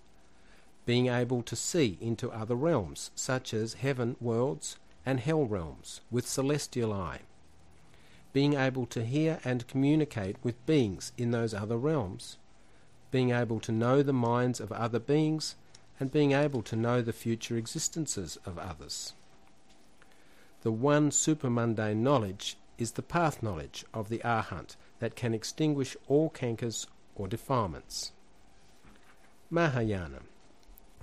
being 0.84 1.06
able 1.06 1.42
to 1.42 1.56
see 1.56 1.96
into 1.98 2.30
other 2.30 2.54
realms, 2.54 3.10
such 3.14 3.54
as 3.54 3.72
heaven 3.72 4.14
worlds 4.20 4.76
and 5.06 5.20
hell 5.20 5.46
realms, 5.46 6.02
with 6.10 6.28
celestial 6.28 6.92
eye, 6.92 7.20
being 8.34 8.52
able 8.52 8.84
to 8.84 9.02
hear 9.02 9.40
and 9.46 9.66
communicate 9.66 10.36
with 10.42 10.66
beings 10.66 11.10
in 11.16 11.30
those 11.30 11.54
other 11.54 11.78
realms, 11.78 12.36
being 13.10 13.30
able 13.30 13.58
to 13.58 13.72
know 13.72 14.02
the 14.02 14.12
minds 14.12 14.60
of 14.60 14.70
other 14.72 14.98
beings, 14.98 15.54
and 15.98 16.12
being 16.12 16.32
able 16.32 16.60
to 16.60 16.76
know 16.76 17.00
the 17.00 17.14
future 17.14 17.56
existences 17.56 18.36
of 18.44 18.58
others. 18.58 19.14
The 20.64 20.72
one 20.72 21.10
supermundane 21.10 22.02
knowledge 22.02 22.58
is 22.76 22.92
the 22.92 23.02
path 23.02 23.42
knowledge 23.42 23.86
of 23.94 24.10
the 24.10 24.18
Arhat 24.18 24.76
that 24.98 25.16
can 25.16 25.34
extinguish 25.34 25.96
all 26.08 26.30
cankers 26.30 26.86
or 27.14 27.28
defilements. 27.28 28.12
Mahayana 29.50 30.20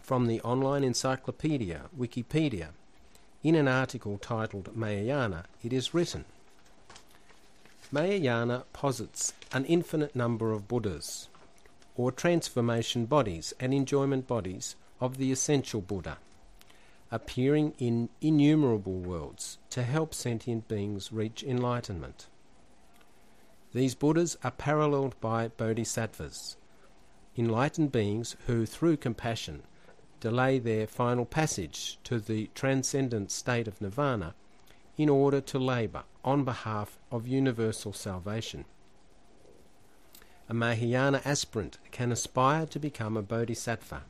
from 0.01 0.27
the 0.27 0.41
online 0.41 0.83
encyclopedia 0.83 1.83
Wikipedia. 1.97 2.69
In 3.43 3.55
an 3.55 3.67
article 3.67 4.17
titled 4.17 4.75
Mahayana, 4.75 5.45
it 5.63 5.71
is 5.71 5.93
written 5.93 6.25
Mahayana 7.91 8.63
posits 8.73 9.33
an 9.53 9.65
infinite 9.65 10.15
number 10.15 10.51
of 10.51 10.67
Buddhas, 10.67 11.27
or 11.95 12.11
transformation 12.11 13.05
bodies 13.05 13.53
and 13.59 13.73
enjoyment 13.73 14.27
bodies 14.27 14.75
of 14.99 15.17
the 15.17 15.31
essential 15.31 15.81
Buddha, 15.81 16.17
appearing 17.11 17.73
in 17.79 18.09
innumerable 18.21 18.99
worlds 18.99 19.57
to 19.69 19.83
help 19.83 20.13
sentient 20.13 20.67
beings 20.67 21.11
reach 21.11 21.43
enlightenment. 21.43 22.27
These 23.73 23.95
Buddhas 23.95 24.37
are 24.43 24.51
paralleled 24.51 25.19
by 25.21 25.47
bodhisattvas, 25.47 26.57
enlightened 27.37 27.91
beings 27.91 28.35
who, 28.45 28.65
through 28.65 28.97
compassion, 28.97 29.63
delay 30.19 30.59
their 30.59 30.85
final 30.85 31.25
passage 31.25 31.97
to 32.03 32.19
the 32.19 32.49
transcendent 32.53 33.31
state 33.31 33.67
of 33.67 33.79
nirvana 33.79 34.35
in 34.97 35.07
order 35.07 35.39
to 35.41 35.57
labour 35.57 36.03
on 36.23 36.43
behalf 36.43 36.99
of 37.11 37.27
universal 37.27 37.93
salvation. 37.93 38.65
A 40.49 40.53
Mahayana 40.53 41.21
aspirant 41.23 41.77
can 41.91 42.11
aspire 42.11 42.65
to 42.65 42.77
become 42.77 43.15
a 43.15 43.21
bodhisattva, 43.21 44.03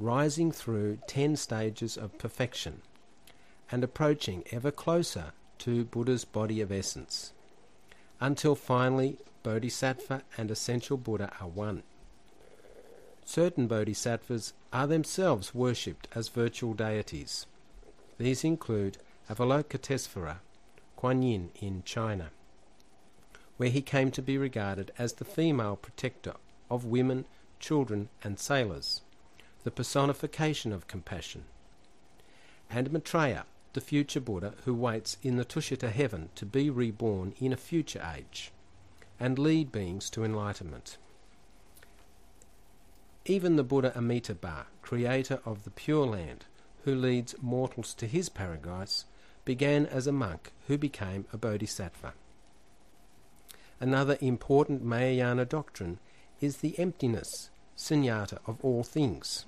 rising 0.00 0.50
through 0.50 0.98
ten 1.06 1.36
stages 1.36 1.96
of 1.96 2.18
perfection 2.18 2.82
and 3.70 3.84
approaching 3.84 4.42
ever 4.50 4.72
closer 4.72 5.32
to 5.58 5.84
Buddha's 5.84 6.24
body 6.24 6.60
of 6.60 6.72
essence, 6.72 7.32
until 8.20 8.54
finally 8.54 9.16
bodhisattva 9.42 10.22
and 10.36 10.50
essential 10.50 10.96
Buddha 10.96 11.32
are 11.40 11.48
one. 11.48 11.82
Certain 13.24 13.66
bodhisattvas 13.66 14.52
are 14.72 14.86
themselves 14.86 15.54
worshipped 15.54 16.08
as 16.14 16.28
virtual 16.28 16.74
deities. 16.74 17.46
These 18.18 18.44
include 18.44 18.98
Avalokitesvara, 19.30 20.38
Kuan 20.96 21.22
Yin 21.22 21.50
in 21.60 21.82
China, 21.84 22.30
where 23.56 23.70
he 23.70 23.82
came 23.82 24.10
to 24.10 24.22
be 24.22 24.36
regarded 24.36 24.90
as 24.98 25.14
the 25.14 25.24
female 25.24 25.76
protector 25.76 26.34
of 26.70 26.84
women, 26.84 27.24
children, 27.58 28.08
and 28.22 28.38
sailors, 28.38 29.02
the 29.64 29.70
personification 29.70 30.72
of 30.72 30.86
compassion, 30.86 31.44
and 32.68 32.92
Maitreya, 32.92 33.44
the 33.72 33.80
future 33.80 34.20
Buddha 34.20 34.54
who 34.64 34.74
waits 34.74 35.16
in 35.22 35.36
the 35.36 35.44
Tushita 35.44 35.90
heaven 35.90 36.30
to 36.34 36.44
be 36.44 36.70
reborn 36.70 37.34
in 37.40 37.52
a 37.52 37.56
future 37.56 38.02
age 38.16 38.50
and 39.18 39.38
lead 39.38 39.70
beings 39.70 40.08
to 40.10 40.24
enlightenment. 40.24 40.96
Even 43.26 43.56
the 43.56 43.62
Buddha 43.62 43.92
Amitabha, 43.94 44.66
creator 44.82 45.40
of 45.44 45.64
the 45.64 45.70
Pure 45.70 46.06
Land, 46.06 46.46
who 46.84 46.94
leads 46.94 47.34
mortals 47.42 47.92
to 47.94 48.06
his 48.06 48.28
paradise, 48.28 49.04
began 49.44 49.86
as 49.86 50.06
a 50.06 50.12
monk 50.12 50.52
who 50.66 50.78
became 50.78 51.26
a 51.32 51.36
bodhisattva. 51.36 52.14
Another 53.78 54.16
important 54.20 54.82
Mahayana 54.82 55.44
doctrine 55.44 55.98
is 56.40 56.58
the 56.58 56.78
emptiness, 56.78 57.50
sunyata, 57.76 58.38
of 58.46 58.58
all 58.62 58.82
things. 58.82 59.44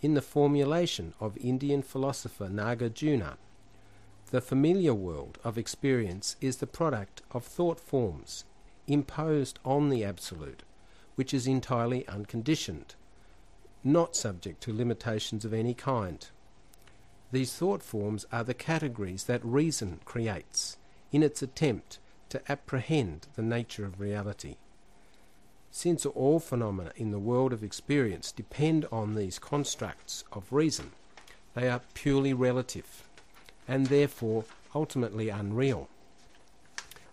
In 0.00 0.14
the 0.14 0.22
formulation 0.22 1.14
of 1.18 1.36
Indian 1.38 1.82
philosopher 1.82 2.48
Nagarjuna, 2.48 3.36
the 4.30 4.40
familiar 4.40 4.94
world 4.94 5.38
of 5.42 5.58
experience 5.58 6.36
is 6.40 6.58
the 6.58 6.66
product 6.66 7.22
of 7.32 7.44
thought 7.44 7.80
forms 7.80 8.44
imposed 8.86 9.58
on 9.64 9.88
the 9.88 10.04
Absolute 10.04 10.62
which 11.18 11.34
is 11.34 11.48
entirely 11.48 12.06
unconditioned, 12.06 12.94
not 13.82 14.14
subject 14.14 14.60
to 14.60 14.72
limitations 14.72 15.44
of 15.44 15.52
any 15.52 15.74
kind. 15.74 16.28
These 17.32 17.54
thought 17.54 17.82
forms 17.82 18.24
are 18.30 18.44
the 18.44 18.54
categories 18.54 19.24
that 19.24 19.44
reason 19.44 19.98
creates 20.04 20.76
in 21.10 21.24
its 21.24 21.42
attempt 21.42 21.98
to 22.28 22.40
apprehend 22.48 23.26
the 23.34 23.42
nature 23.42 23.84
of 23.84 23.98
reality. 23.98 24.58
Since 25.70 26.06
all 26.06 26.40
phenomena 26.40 26.92
in 26.96 27.10
the 27.10 27.18
world 27.18 27.52
of 27.52 27.62
experience 27.62 28.32
depend 28.32 28.86
on 28.90 29.14
these 29.14 29.38
constructs 29.38 30.24
of 30.32 30.52
reason, 30.52 30.92
they 31.54 31.68
are 31.68 31.82
purely 31.94 32.32
relative 32.32 33.04
and 33.66 33.86
therefore 33.86 34.44
ultimately 34.74 35.28
unreal. 35.28 35.88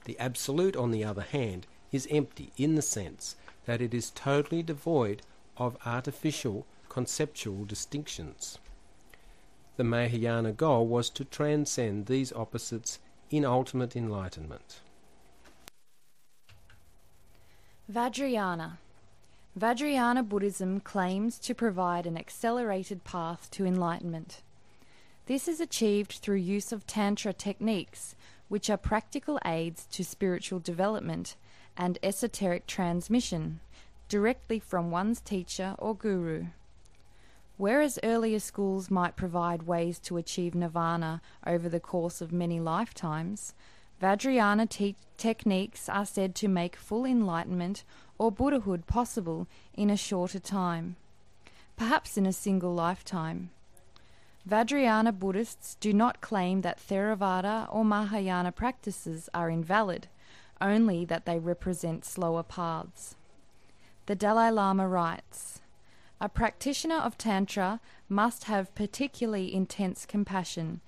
The 0.06 0.18
Absolute, 0.20 0.76
on 0.76 0.92
the 0.92 1.04
other 1.04 1.24
hand, 1.24 1.68
is 1.92 2.08
empty 2.10 2.52
in 2.58 2.76
the 2.76 2.82
sense 2.82 3.36
that 3.66 3.82
it 3.82 3.94
is 3.94 4.12
totally 4.12 4.64
devoid 4.64 5.22
of 5.58 5.78
artificial 5.86 6.66
conceptual 6.90 7.66
distinctions. 7.66 8.58
The 9.78 9.84
Mahayana 9.84 10.54
goal 10.54 10.88
was 10.88 11.10
to 11.12 11.26
transcend 11.26 12.06
these 12.06 12.32
opposites 12.32 13.00
in 13.30 13.44
ultimate 13.44 13.96
enlightenment. 13.96 14.80
Vajrayana. 17.92 18.78
Vajrayana 19.58 20.28
Buddhism 20.28 20.80
claims 20.80 21.38
to 21.38 21.54
provide 21.54 22.08
an 22.08 22.18
accelerated 22.18 23.04
path 23.04 23.48
to 23.52 23.64
enlightenment. 23.64 24.42
This 25.28 25.48
is 25.48 25.62
achieved 25.62 26.14
through 26.14 26.38
use 26.38 26.72
of 26.72 26.88
Tantra 26.88 27.32
techniques, 27.32 28.16
which 28.48 28.72
are 28.72 28.78
practical 28.78 29.40
aids 29.46 29.86
to 29.92 30.04
spiritual 30.04 30.58
development 30.58 31.36
and 31.78 32.00
esoteric 32.02 32.66
transmission 32.66 33.60
directly 34.10 34.58
from 34.58 34.90
one's 34.90 35.22
teacher 35.22 35.76
or 35.78 35.96
guru. 35.96 36.46
Whereas 37.58 38.00
earlier 38.04 38.40
schools 38.40 38.90
might 38.90 39.16
provide 39.16 39.64
ways 39.64 40.00
to 40.00 40.18
achieve 40.18 40.56
nirvana 40.56 41.22
over 41.46 41.70
the 41.70 41.80
course 41.80 42.20
of 42.20 42.34
many 42.34 42.60
lifetimes, 42.60 43.54
Vajrayana 44.02 44.70
te- 44.70 44.96
techniques 45.18 45.88
are 45.88 46.06
said 46.06 46.36
to 46.36 46.48
make 46.48 46.76
full 46.76 47.06
enlightenment 47.06 47.84
or 48.18 48.32
Buddhahood 48.32 48.88
possible 48.88 49.48
in 49.74 49.90
a 49.90 49.98
shorter 49.98 50.40
time, 50.40 50.96
perhaps 51.78 52.18
in 52.18 52.26
a 52.26 52.34
single 52.34 52.74
lifetime. 52.74 53.50
Vajrayana 54.48 55.18
Buddhists 55.18 55.76
do 55.80 55.92
not 55.92 56.22
claim 56.22 56.62
that 56.62 56.80
Theravada 56.80 57.68
or 57.74 57.84
Mahayana 57.84 58.52
practices 58.52 59.28
are 59.34 59.50
invalid, 59.50 60.08
only 60.62 61.04
that 61.06 61.26
they 61.26 61.40
represent 61.40 62.06
slower 62.06 62.44
paths. 62.44 63.16
The 64.06 64.16
Dalai 64.16 64.52
Lama 64.52 64.88
writes 64.88 65.62
A 66.22 66.30
practitioner 66.30 66.98
of 66.98 67.18
Tantra 67.18 67.80
must 68.08 68.44
have 68.44 68.76
particularly 68.76 69.54
intense 69.54 70.06
compassion, 70.06 70.82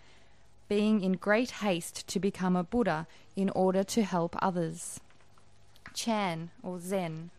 being 0.67 1.01
in 1.01 1.13
great 1.13 1.51
haste 1.51 2.08
to 2.08 2.19
become 2.19 2.56
a 2.56 2.63
Buddha 2.63 3.08
in 3.36 3.49
order 3.51 3.84
to 3.84 4.03
help 4.03 4.36
others. 4.41 4.99
Chan, 5.93 6.51
or 6.62 6.80
Zen. 6.80 7.32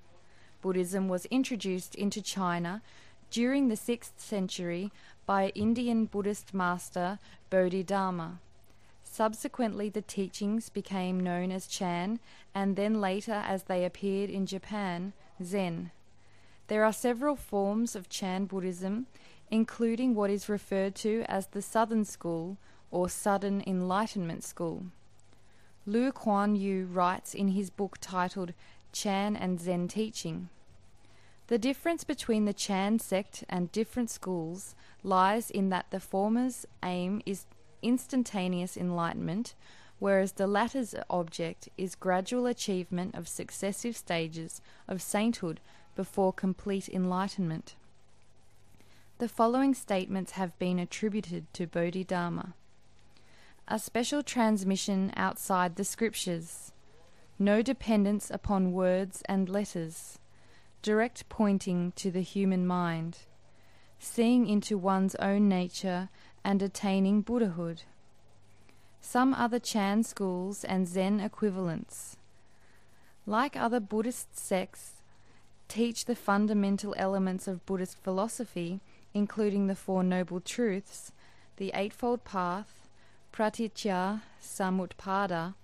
Buddhism 0.61 1.09
was 1.09 1.27
introduced 1.27 1.95
into 1.95 2.21
China 2.21 2.83
during 3.31 3.69
the 3.69 3.77
6th 3.77 4.19
century 4.19 4.91
by 5.27 5.51
Indian 5.51 6.07
Buddhist 6.07 6.55
master 6.55 7.19
Bodhidharma. 7.51 8.41
Subsequently, 9.05 9.89
the 9.89 10.03
teachings 10.03 10.69
became 10.69 11.21
known 11.21 11.51
as 11.51 11.67
Chan, 11.67 12.21
and 12.55 12.77
then 12.77 13.01
later, 13.01 13.43
as 13.47 13.65
they 13.65 13.85
appeared 13.85 14.31
in 14.31 14.47
Japan, 14.47 15.13
Zen. 15.43 15.91
There 16.69 16.85
are 16.85 16.93
several 16.93 17.37
forms 17.37 17.97
of 17.97 18.09
Chan 18.09 18.47
Buddhism, 18.47 19.07
including 19.51 20.15
what 20.15 20.31
is 20.31 20.49
referred 20.49 20.95
to 20.97 21.25
as 21.27 21.49
the 21.49 21.63
Southern 21.63 22.05
School 22.05 22.59
or 22.91 23.09
Sudden 23.09 23.63
Enlightenment 23.67 24.45
School. 24.45 24.87
Lu 25.87 26.13
Kuan 26.13 26.57
Yu 26.57 26.87
writes 26.87 27.35
in 27.35 27.49
his 27.49 27.71
book 27.71 27.97
titled 28.01 28.53
Chan 28.93 29.37
and 29.37 29.61
Zen 29.61 29.89
Teaching. 29.89 30.49
The 31.49 31.59
difference 31.59 32.05
between 32.05 32.45
the 32.45 32.53
Chan 32.53 32.99
sect 32.99 33.45
and 33.49 33.73
different 33.73 34.11
schools 34.11 34.75
lies 35.03 35.51
in 35.51 35.71
that 35.71 35.87
the 35.91 36.01
former's 36.01 36.67
aim 36.83 37.23
is 37.25 37.47
instantaneous 37.81 38.77
enlightenment, 38.77 39.55
whereas 39.99 40.33
the 40.33 40.47
latter's 40.47 40.95
object 41.09 41.71
is 41.79 41.95
gradual 41.95 42.47
achievement 42.47 43.15
of 43.15 43.27
successive 43.29 43.97
stages 43.97 44.61
of 44.87 45.01
sainthood 45.01 45.61
before 45.97 46.33
complete 46.33 46.89
enlightenment. 46.89 47.77
The 49.19 49.29
following 49.29 49.75
statements 49.75 50.33
have 50.33 50.57
been 50.59 50.79
attributed 50.79 51.53
to 51.55 51.67
Bodhidharma 51.67 52.55
a 53.71 53.79
special 53.79 54.23
transmission 54.23 55.13
outside 55.15 55.77
the 55.77 55.85
scriptures, 55.85 56.73
no 57.39 57.61
dependence 57.61 58.31
upon 58.31 58.73
words 58.73 59.23
and 59.29 59.47
letters, 59.47 60.19
direct 60.81 61.29
pointing 61.29 61.93
to 61.93 62.11
the 62.11 62.23
human 62.23 62.67
mind, 62.67 63.19
seeing 63.99 64.49
into 64.49 64.79
one's 64.79 65.15
own 65.17 65.49
nature 65.49 66.09
and 66.43 66.63
attaining 66.63 67.21
Buddhahood. 67.21 67.83
Some 69.03 69.35
other 69.35 69.59
Chan 69.59 70.05
schools 70.05 70.65
and 70.65 70.89
Zen 70.89 71.21
equivalents. 71.21 72.17
Like 73.27 73.55
other 73.55 73.81
Buddhist 73.81 74.39
sects, 74.39 74.93
teach 75.69 76.07
the 76.07 76.17
fundamental 76.17 76.95
elements 76.97 77.47
of 77.47 77.67
Buddhist 77.67 77.99
philosophy, 78.03 78.81
including 79.13 79.67
the 79.67 79.75
Four 79.75 80.03
Noble 80.03 80.41
Truths, 80.41 81.13
the 81.59 81.71
Eightfold 81.75 82.25
Path, 82.25 82.88
Pratitya 83.39 84.23
Samutpada, 84.43 85.55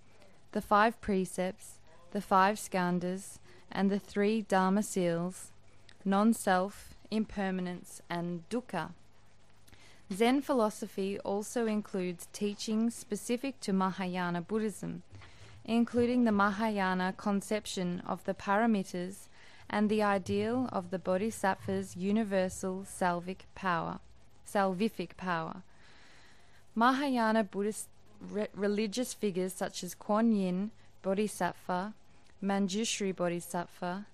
the 0.53 0.61
Five 0.61 1.01
Precepts, 1.01 1.81
the 2.13 2.21
Five 2.21 2.55
Skandhas, 2.55 3.41
and 3.73 3.91
the 3.91 3.99
three 3.99 4.43
Dharma 4.43 4.81
seals 4.81 5.51
non 6.05 6.33
self, 6.33 6.95
impermanence, 7.11 8.01
and 8.09 8.49
dukkha. 8.49 8.93
Zen 10.13 10.41
philosophy 10.41 11.19
also 11.25 11.67
includes 11.67 12.29
teachings 12.33 12.95
specific 12.95 13.59
to 13.59 13.73
Mahayana 13.73 14.41
Buddhism, 14.41 15.03
including 15.65 16.23
the 16.23 16.31
Mahayana 16.31 17.13
conception 17.17 18.05
of 18.07 18.23
the 18.23 18.35
paramitas 18.35 19.27
and 19.69 19.91
the 19.91 20.01
ideal 20.01 20.69
of 20.73 20.93
the 20.93 21.01
bodhisattva's 21.01 21.97
universal 21.97 22.87
power, 23.57 23.99
salvific 24.47 25.17
power. 25.17 25.65
Mahayana 26.75 27.45
Buddhist 27.45 27.89
re- 28.21 28.49
religious 28.55 29.15
figures 29.15 29.53
such 29.53 29.85
as 29.85 29.95
Kuan 29.95 30.33
Yin, 30.33 30.73
Bodhisattva, 31.03 31.95
Manjushri 32.43 33.15
Bodhisattva, 33.15 34.07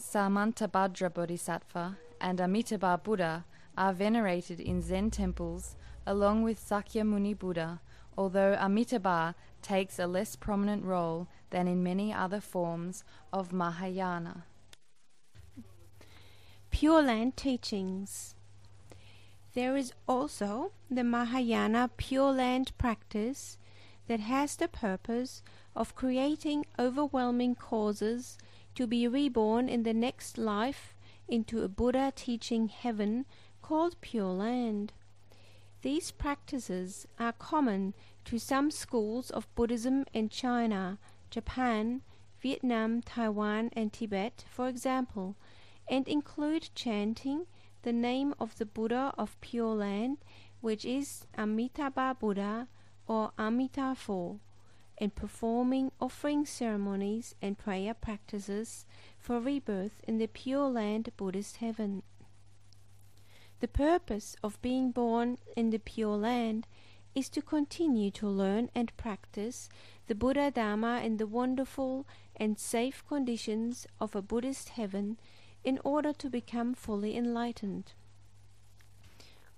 Samantabhadra 0.00 1.12
Bodhisattva, 1.14 1.98
and 2.20 2.40
Amitabha 2.40 3.00
Buddha 3.02 3.44
are 3.78 3.92
venerated 3.92 4.58
in 4.60 4.82
Zen 4.82 5.10
temples 5.10 5.76
along 6.06 6.42
with 6.42 6.58
Sakyamuni 6.58 7.38
Buddha, 7.38 7.80
although 8.18 8.56
Amitabha 8.58 9.34
takes 9.62 9.98
a 9.98 10.06
less 10.06 10.34
prominent 10.34 10.84
role 10.84 11.28
than 11.50 11.68
in 11.68 11.82
many 11.82 12.12
other 12.12 12.40
forms 12.40 13.04
of 13.32 13.52
Mahayana. 13.52 14.44
Pure 16.70 17.02
Land 17.02 17.36
teachings. 17.36 18.34
There 19.54 19.76
is 19.76 19.92
also 20.08 20.72
the 20.90 21.04
Mahayana 21.04 21.90
Pure 21.96 22.32
Land 22.32 22.72
practice 22.78 23.58
that 24.06 24.20
has 24.20 24.56
the 24.56 24.68
purpose 24.68 25.42
of 25.76 25.94
creating 25.94 26.64
overwhelming 26.78 27.54
causes 27.54 28.38
to 28.74 28.86
be 28.86 29.06
reborn 29.06 29.68
in 29.68 29.82
the 29.82 29.92
next 29.92 30.38
life 30.38 30.94
into 31.28 31.62
a 31.62 31.68
Buddha 31.68 32.12
teaching 32.16 32.68
heaven 32.68 33.26
called 33.60 34.00
Pure 34.00 34.32
Land. 34.32 34.92
These 35.82 36.12
practices 36.12 37.06
are 37.18 37.32
common 37.32 37.92
to 38.24 38.38
some 38.38 38.70
schools 38.70 39.30
of 39.30 39.54
Buddhism 39.54 40.06
in 40.14 40.30
China, 40.30 40.98
Japan, 41.28 42.00
Vietnam, 42.40 43.02
Taiwan, 43.02 43.68
and 43.74 43.92
Tibet, 43.92 44.44
for 44.48 44.68
example, 44.68 45.36
and 45.88 46.08
include 46.08 46.70
chanting 46.74 47.46
the 47.82 47.92
name 47.92 48.34
of 48.38 48.56
the 48.58 48.66
Buddha 48.66 49.12
of 49.18 49.40
Pure 49.40 49.74
Land, 49.74 50.18
which 50.60 50.84
is 50.84 51.26
Amitabha 51.36 52.16
Buddha 52.18 52.68
or 53.06 53.32
Amitabha, 53.38 54.38
and 54.98 55.14
performing 55.14 55.90
offering 56.00 56.46
ceremonies 56.46 57.34
and 57.42 57.58
prayer 57.58 57.94
practices 57.94 58.86
for 59.18 59.40
rebirth 59.40 60.00
in 60.06 60.18
the 60.18 60.28
Pure 60.28 60.70
Land 60.70 61.10
Buddhist 61.16 61.56
heaven. 61.56 62.02
The 63.60 63.68
purpose 63.68 64.36
of 64.42 64.60
being 64.62 64.90
born 64.90 65.38
in 65.56 65.70
the 65.70 65.78
Pure 65.78 66.18
Land 66.18 66.66
is 67.14 67.28
to 67.30 67.42
continue 67.42 68.10
to 68.12 68.28
learn 68.28 68.70
and 68.74 68.96
practice 68.96 69.68
the 70.06 70.14
Buddha 70.14 70.50
Dharma 70.50 71.00
in 71.00 71.16
the 71.16 71.26
wonderful 71.26 72.06
and 72.36 72.58
safe 72.58 73.04
conditions 73.06 73.86
of 74.00 74.16
a 74.16 74.22
Buddhist 74.22 74.70
heaven 74.70 75.18
in 75.64 75.78
order 75.84 76.12
to 76.12 76.28
become 76.28 76.74
fully 76.74 77.16
enlightened. 77.16 77.92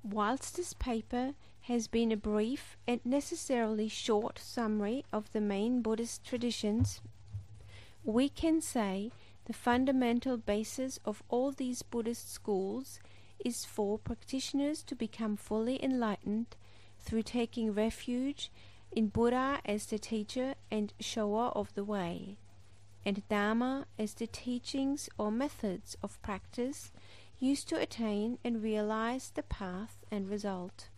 Whilst 0.03 0.57
this 0.57 0.75
paper 0.75 1.35
has 1.62 1.88
been 1.88 2.12
a 2.12 2.17
brief 2.17 2.77
and 2.87 3.01
necessarily 3.05 3.88
short 3.88 4.38
summary 4.38 5.05
of 5.12 5.33
the 5.33 5.40
main 5.40 5.81
Buddhist 5.81 6.25
traditions, 6.25 7.01
we 8.05 8.29
can 8.29 8.61
say 8.61 9.11
the 9.47 9.55
fundamental 9.55 10.37
basis 10.37 10.99
of 11.05 11.23
all 11.29 11.53
these 11.53 11.83
Buddhist 11.83 12.33
schools 12.33 13.01
is 13.45 13.64
for 13.64 13.99
practitioners 13.99 14.83
to 14.83 14.95
become 14.95 15.37
fully 15.37 15.83
enlightened 15.83 16.57
through 16.99 17.23
taking 17.23 17.73
refuge 17.73 18.51
in 18.93 19.09
Buddha 19.09 19.61
as 19.64 19.87
the 19.87 19.99
teacher 19.99 20.55
and 20.71 20.93
shower 21.01 21.49
of 21.49 21.75
the 21.75 21.85
way, 21.85 22.37
and 23.05 23.27
Dharma 23.29 23.87
as 23.99 24.14
the 24.14 24.27
teachings 24.27 25.09
or 25.19 25.31
methods 25.31 25.97
of 26.03 26.21
practice 26.23 26.93
used 27.38 27.69
to 27.69 27.77
attain 27.77 28.38
and 28.45 28.62
realize 28.62 29.31
the 29.35 29.43
path 29.43 30.05
and 30.11 30.29
result. 30.29 30.88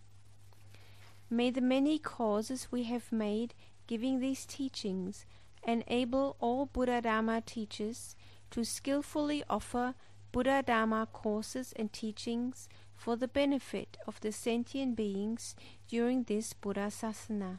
May 1.28 1.50
the 1.50 1.60
many 1.60 1.98
causes 1.98 2.68
we 2.70 2.84
have 2.84 3.10
made 3.10 3.54
giving 3.86 4.20
these 4.20 4.46
teachings 4.46 5.26
enable 5.66 6.36
all 6.38 6.66
Buddha 6.66 7.00
Dharma 7.02 7.40
teachers 7.40 8.14
to 8.50 8.64
skillfully 8.64 9.42
offer 9.50 9.94
Buddha 10.30 10.62
Dharma 10.64 11.08
courses 11.12 11.72
and 11.76 11.92
teachings 11.92 12.68
for 12.94 13.16
the 13.16 13.28
benefit 13.28 13.96
of 14.06 14.20
the 14.20 14.32
sentient 14.32 14.96
beings 14.96 15.56
during 15.88 16.24
this 16.24 16.52
Buddha 16.52 16.88
Sasana. 16.90 17.58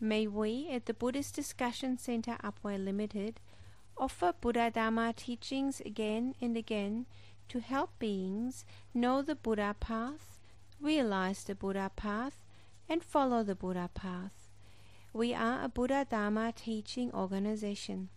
May 0.00 0.28
we 0.28 0.68
at 0.70 0.86
the 0.86 0.94
Buddhist 0.94 1.34
Discussion 1.34 1.98
Center 1.98 2.36
Upwey 2.44 2.78
Limited 2.82 3.40
offer 3.96 4.32
Buddha 4.40 4.70
Dharma 4.72 5.12
teachings 5.12 5.80
again 5.80 6.36
and 6.40 6.56
again 6.56 7.06
to 7.48 7.58
help 7.58 7.98
beings 7.98 8.64
know 8.94 9.22
the 9.22 9.34
Buddha 9.34 9.74
path, 9.80 10.38
realize 10.80 11.42
the 11.42 11.56
Buddha 11.56 11.90
path, 11.96 12.44
and 12.88 13.02
follow 13.02 13.42
the 13.42 13.56
Buddha 13.56 13.90
path. 13.92 14.50
We 15.12 15.34
are 15.34 15.64
a 15.64 15.68
Buddha 15.68 16.06
Dharma 16.08 16.52
teaching 16.54 17.10
organization. 17.12 18.10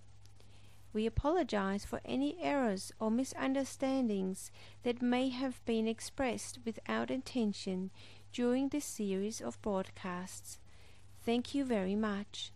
We 0.93 1.07
apologize 1.07 1.83
for 1.83 1.99
any 2.05 2.37
errors 2.39 2.91
or 2.99 3.09
misunderstandings 3.09 4.51
that 4.83 5.01
may 5.01 5.29
have 5.29 5.65
been 5.65 5.87
expressed 5.87 6.59
without 6.63 7.09
intention 7.09 7.89
during 8.31 8.69
this 8.69 8.85
series 8.85 9.41
of 9.41 9.59
broadcasts. 9.63 10.59
Thank 11.23 11.53
you 11.53 11.63
very 11.63 11.95
much. 11.95 12.51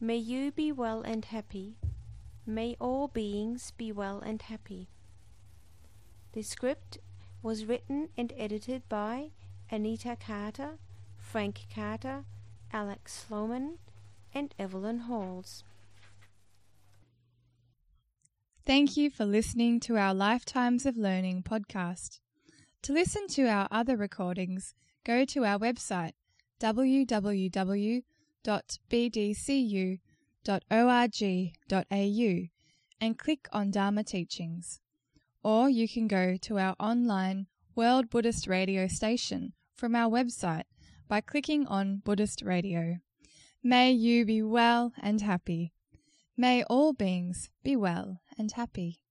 May 0.00 0.16
you 0.16 0.50
be 0.50 0.72
well 0.72 1.02
and 1.02 1.24
happy. 1.24 1.76
May 2.46 2.76
all 2.80 3.06
beings 3.06 3.70
be 3.70 3.92
well 3.92 4.20
and 4.20 4.40
happy. 4.40 4.88
The 6.32 6.42
script 6.42 6.98
was 7.42 7.66
written 7.66 8.08
and 8.16 8.32
edited 8.36 8.88
by 8.88 9.30
Anita 9.70 10.16
Carter, 10.16 10.78
Frank 11.18 11.66
Carter, 11.74 12.24
Alex 12.72 13.26
Sloman, 13.28 13.78
and 14.34 14.54
Evelyn 14.58 15.00
Halls. 15.00 15.62
Thank 18.64 18.96
you 18.96 19.10
for 19.10 19.26
listening 19.26 19.80
to 19.80 19.96
our 19.96 20.14
Lifetimes 20.14 20.86
of 20.86 20.96
Learning 20.96 21.42
podcast. 21.42 22.20
To 22.82 22.92
listen 22.92 23.26
to 23.28 23.48
our 23.48 23.68
other 23.70 23.96
recordings, 23.96 24.74
go 25.04 25.24
to 25.26 25.44
our 25.44 25.58
website 25.58 26.12
www.bdcu.org.au 26.62 27.58
and 33.00 33.18
click 33.18 33.48
on 33.52 33.70
Dharma 33.72 34.04
Teachings. 34.04 34.80
Or 35.42 35.68
you 35.68 35.88
can 35.88 36.06
go 36.06 36.36
to 36.42 36.58
our 36.58 36.76
online 36.78 37.48
World 37.74 38.08
Buddhist 38.08 38.46
Radio 38.46 38.86
station 38.86 39.54
from 39.74 39.96
our 39.96 40.08
website 40.08 40.62
by 41.08 41.20
clicking 41.20 41.66
on 41.66 42.00
Buddhist 42.04 42.42
Radio. 42.42 42.98
May 43.60 43.90
you 43.90 44.24
be 44.24 44.40
well 44.40 44.92
and 45.02 45.20
happy. 45.20 45.72
May 46.36 46.62
all 46.64 46.92
beings 46.92 47.50
be 47.64 47.74
well 47.74 48.20
and 48.38 48.52
happy. 48.52 49.01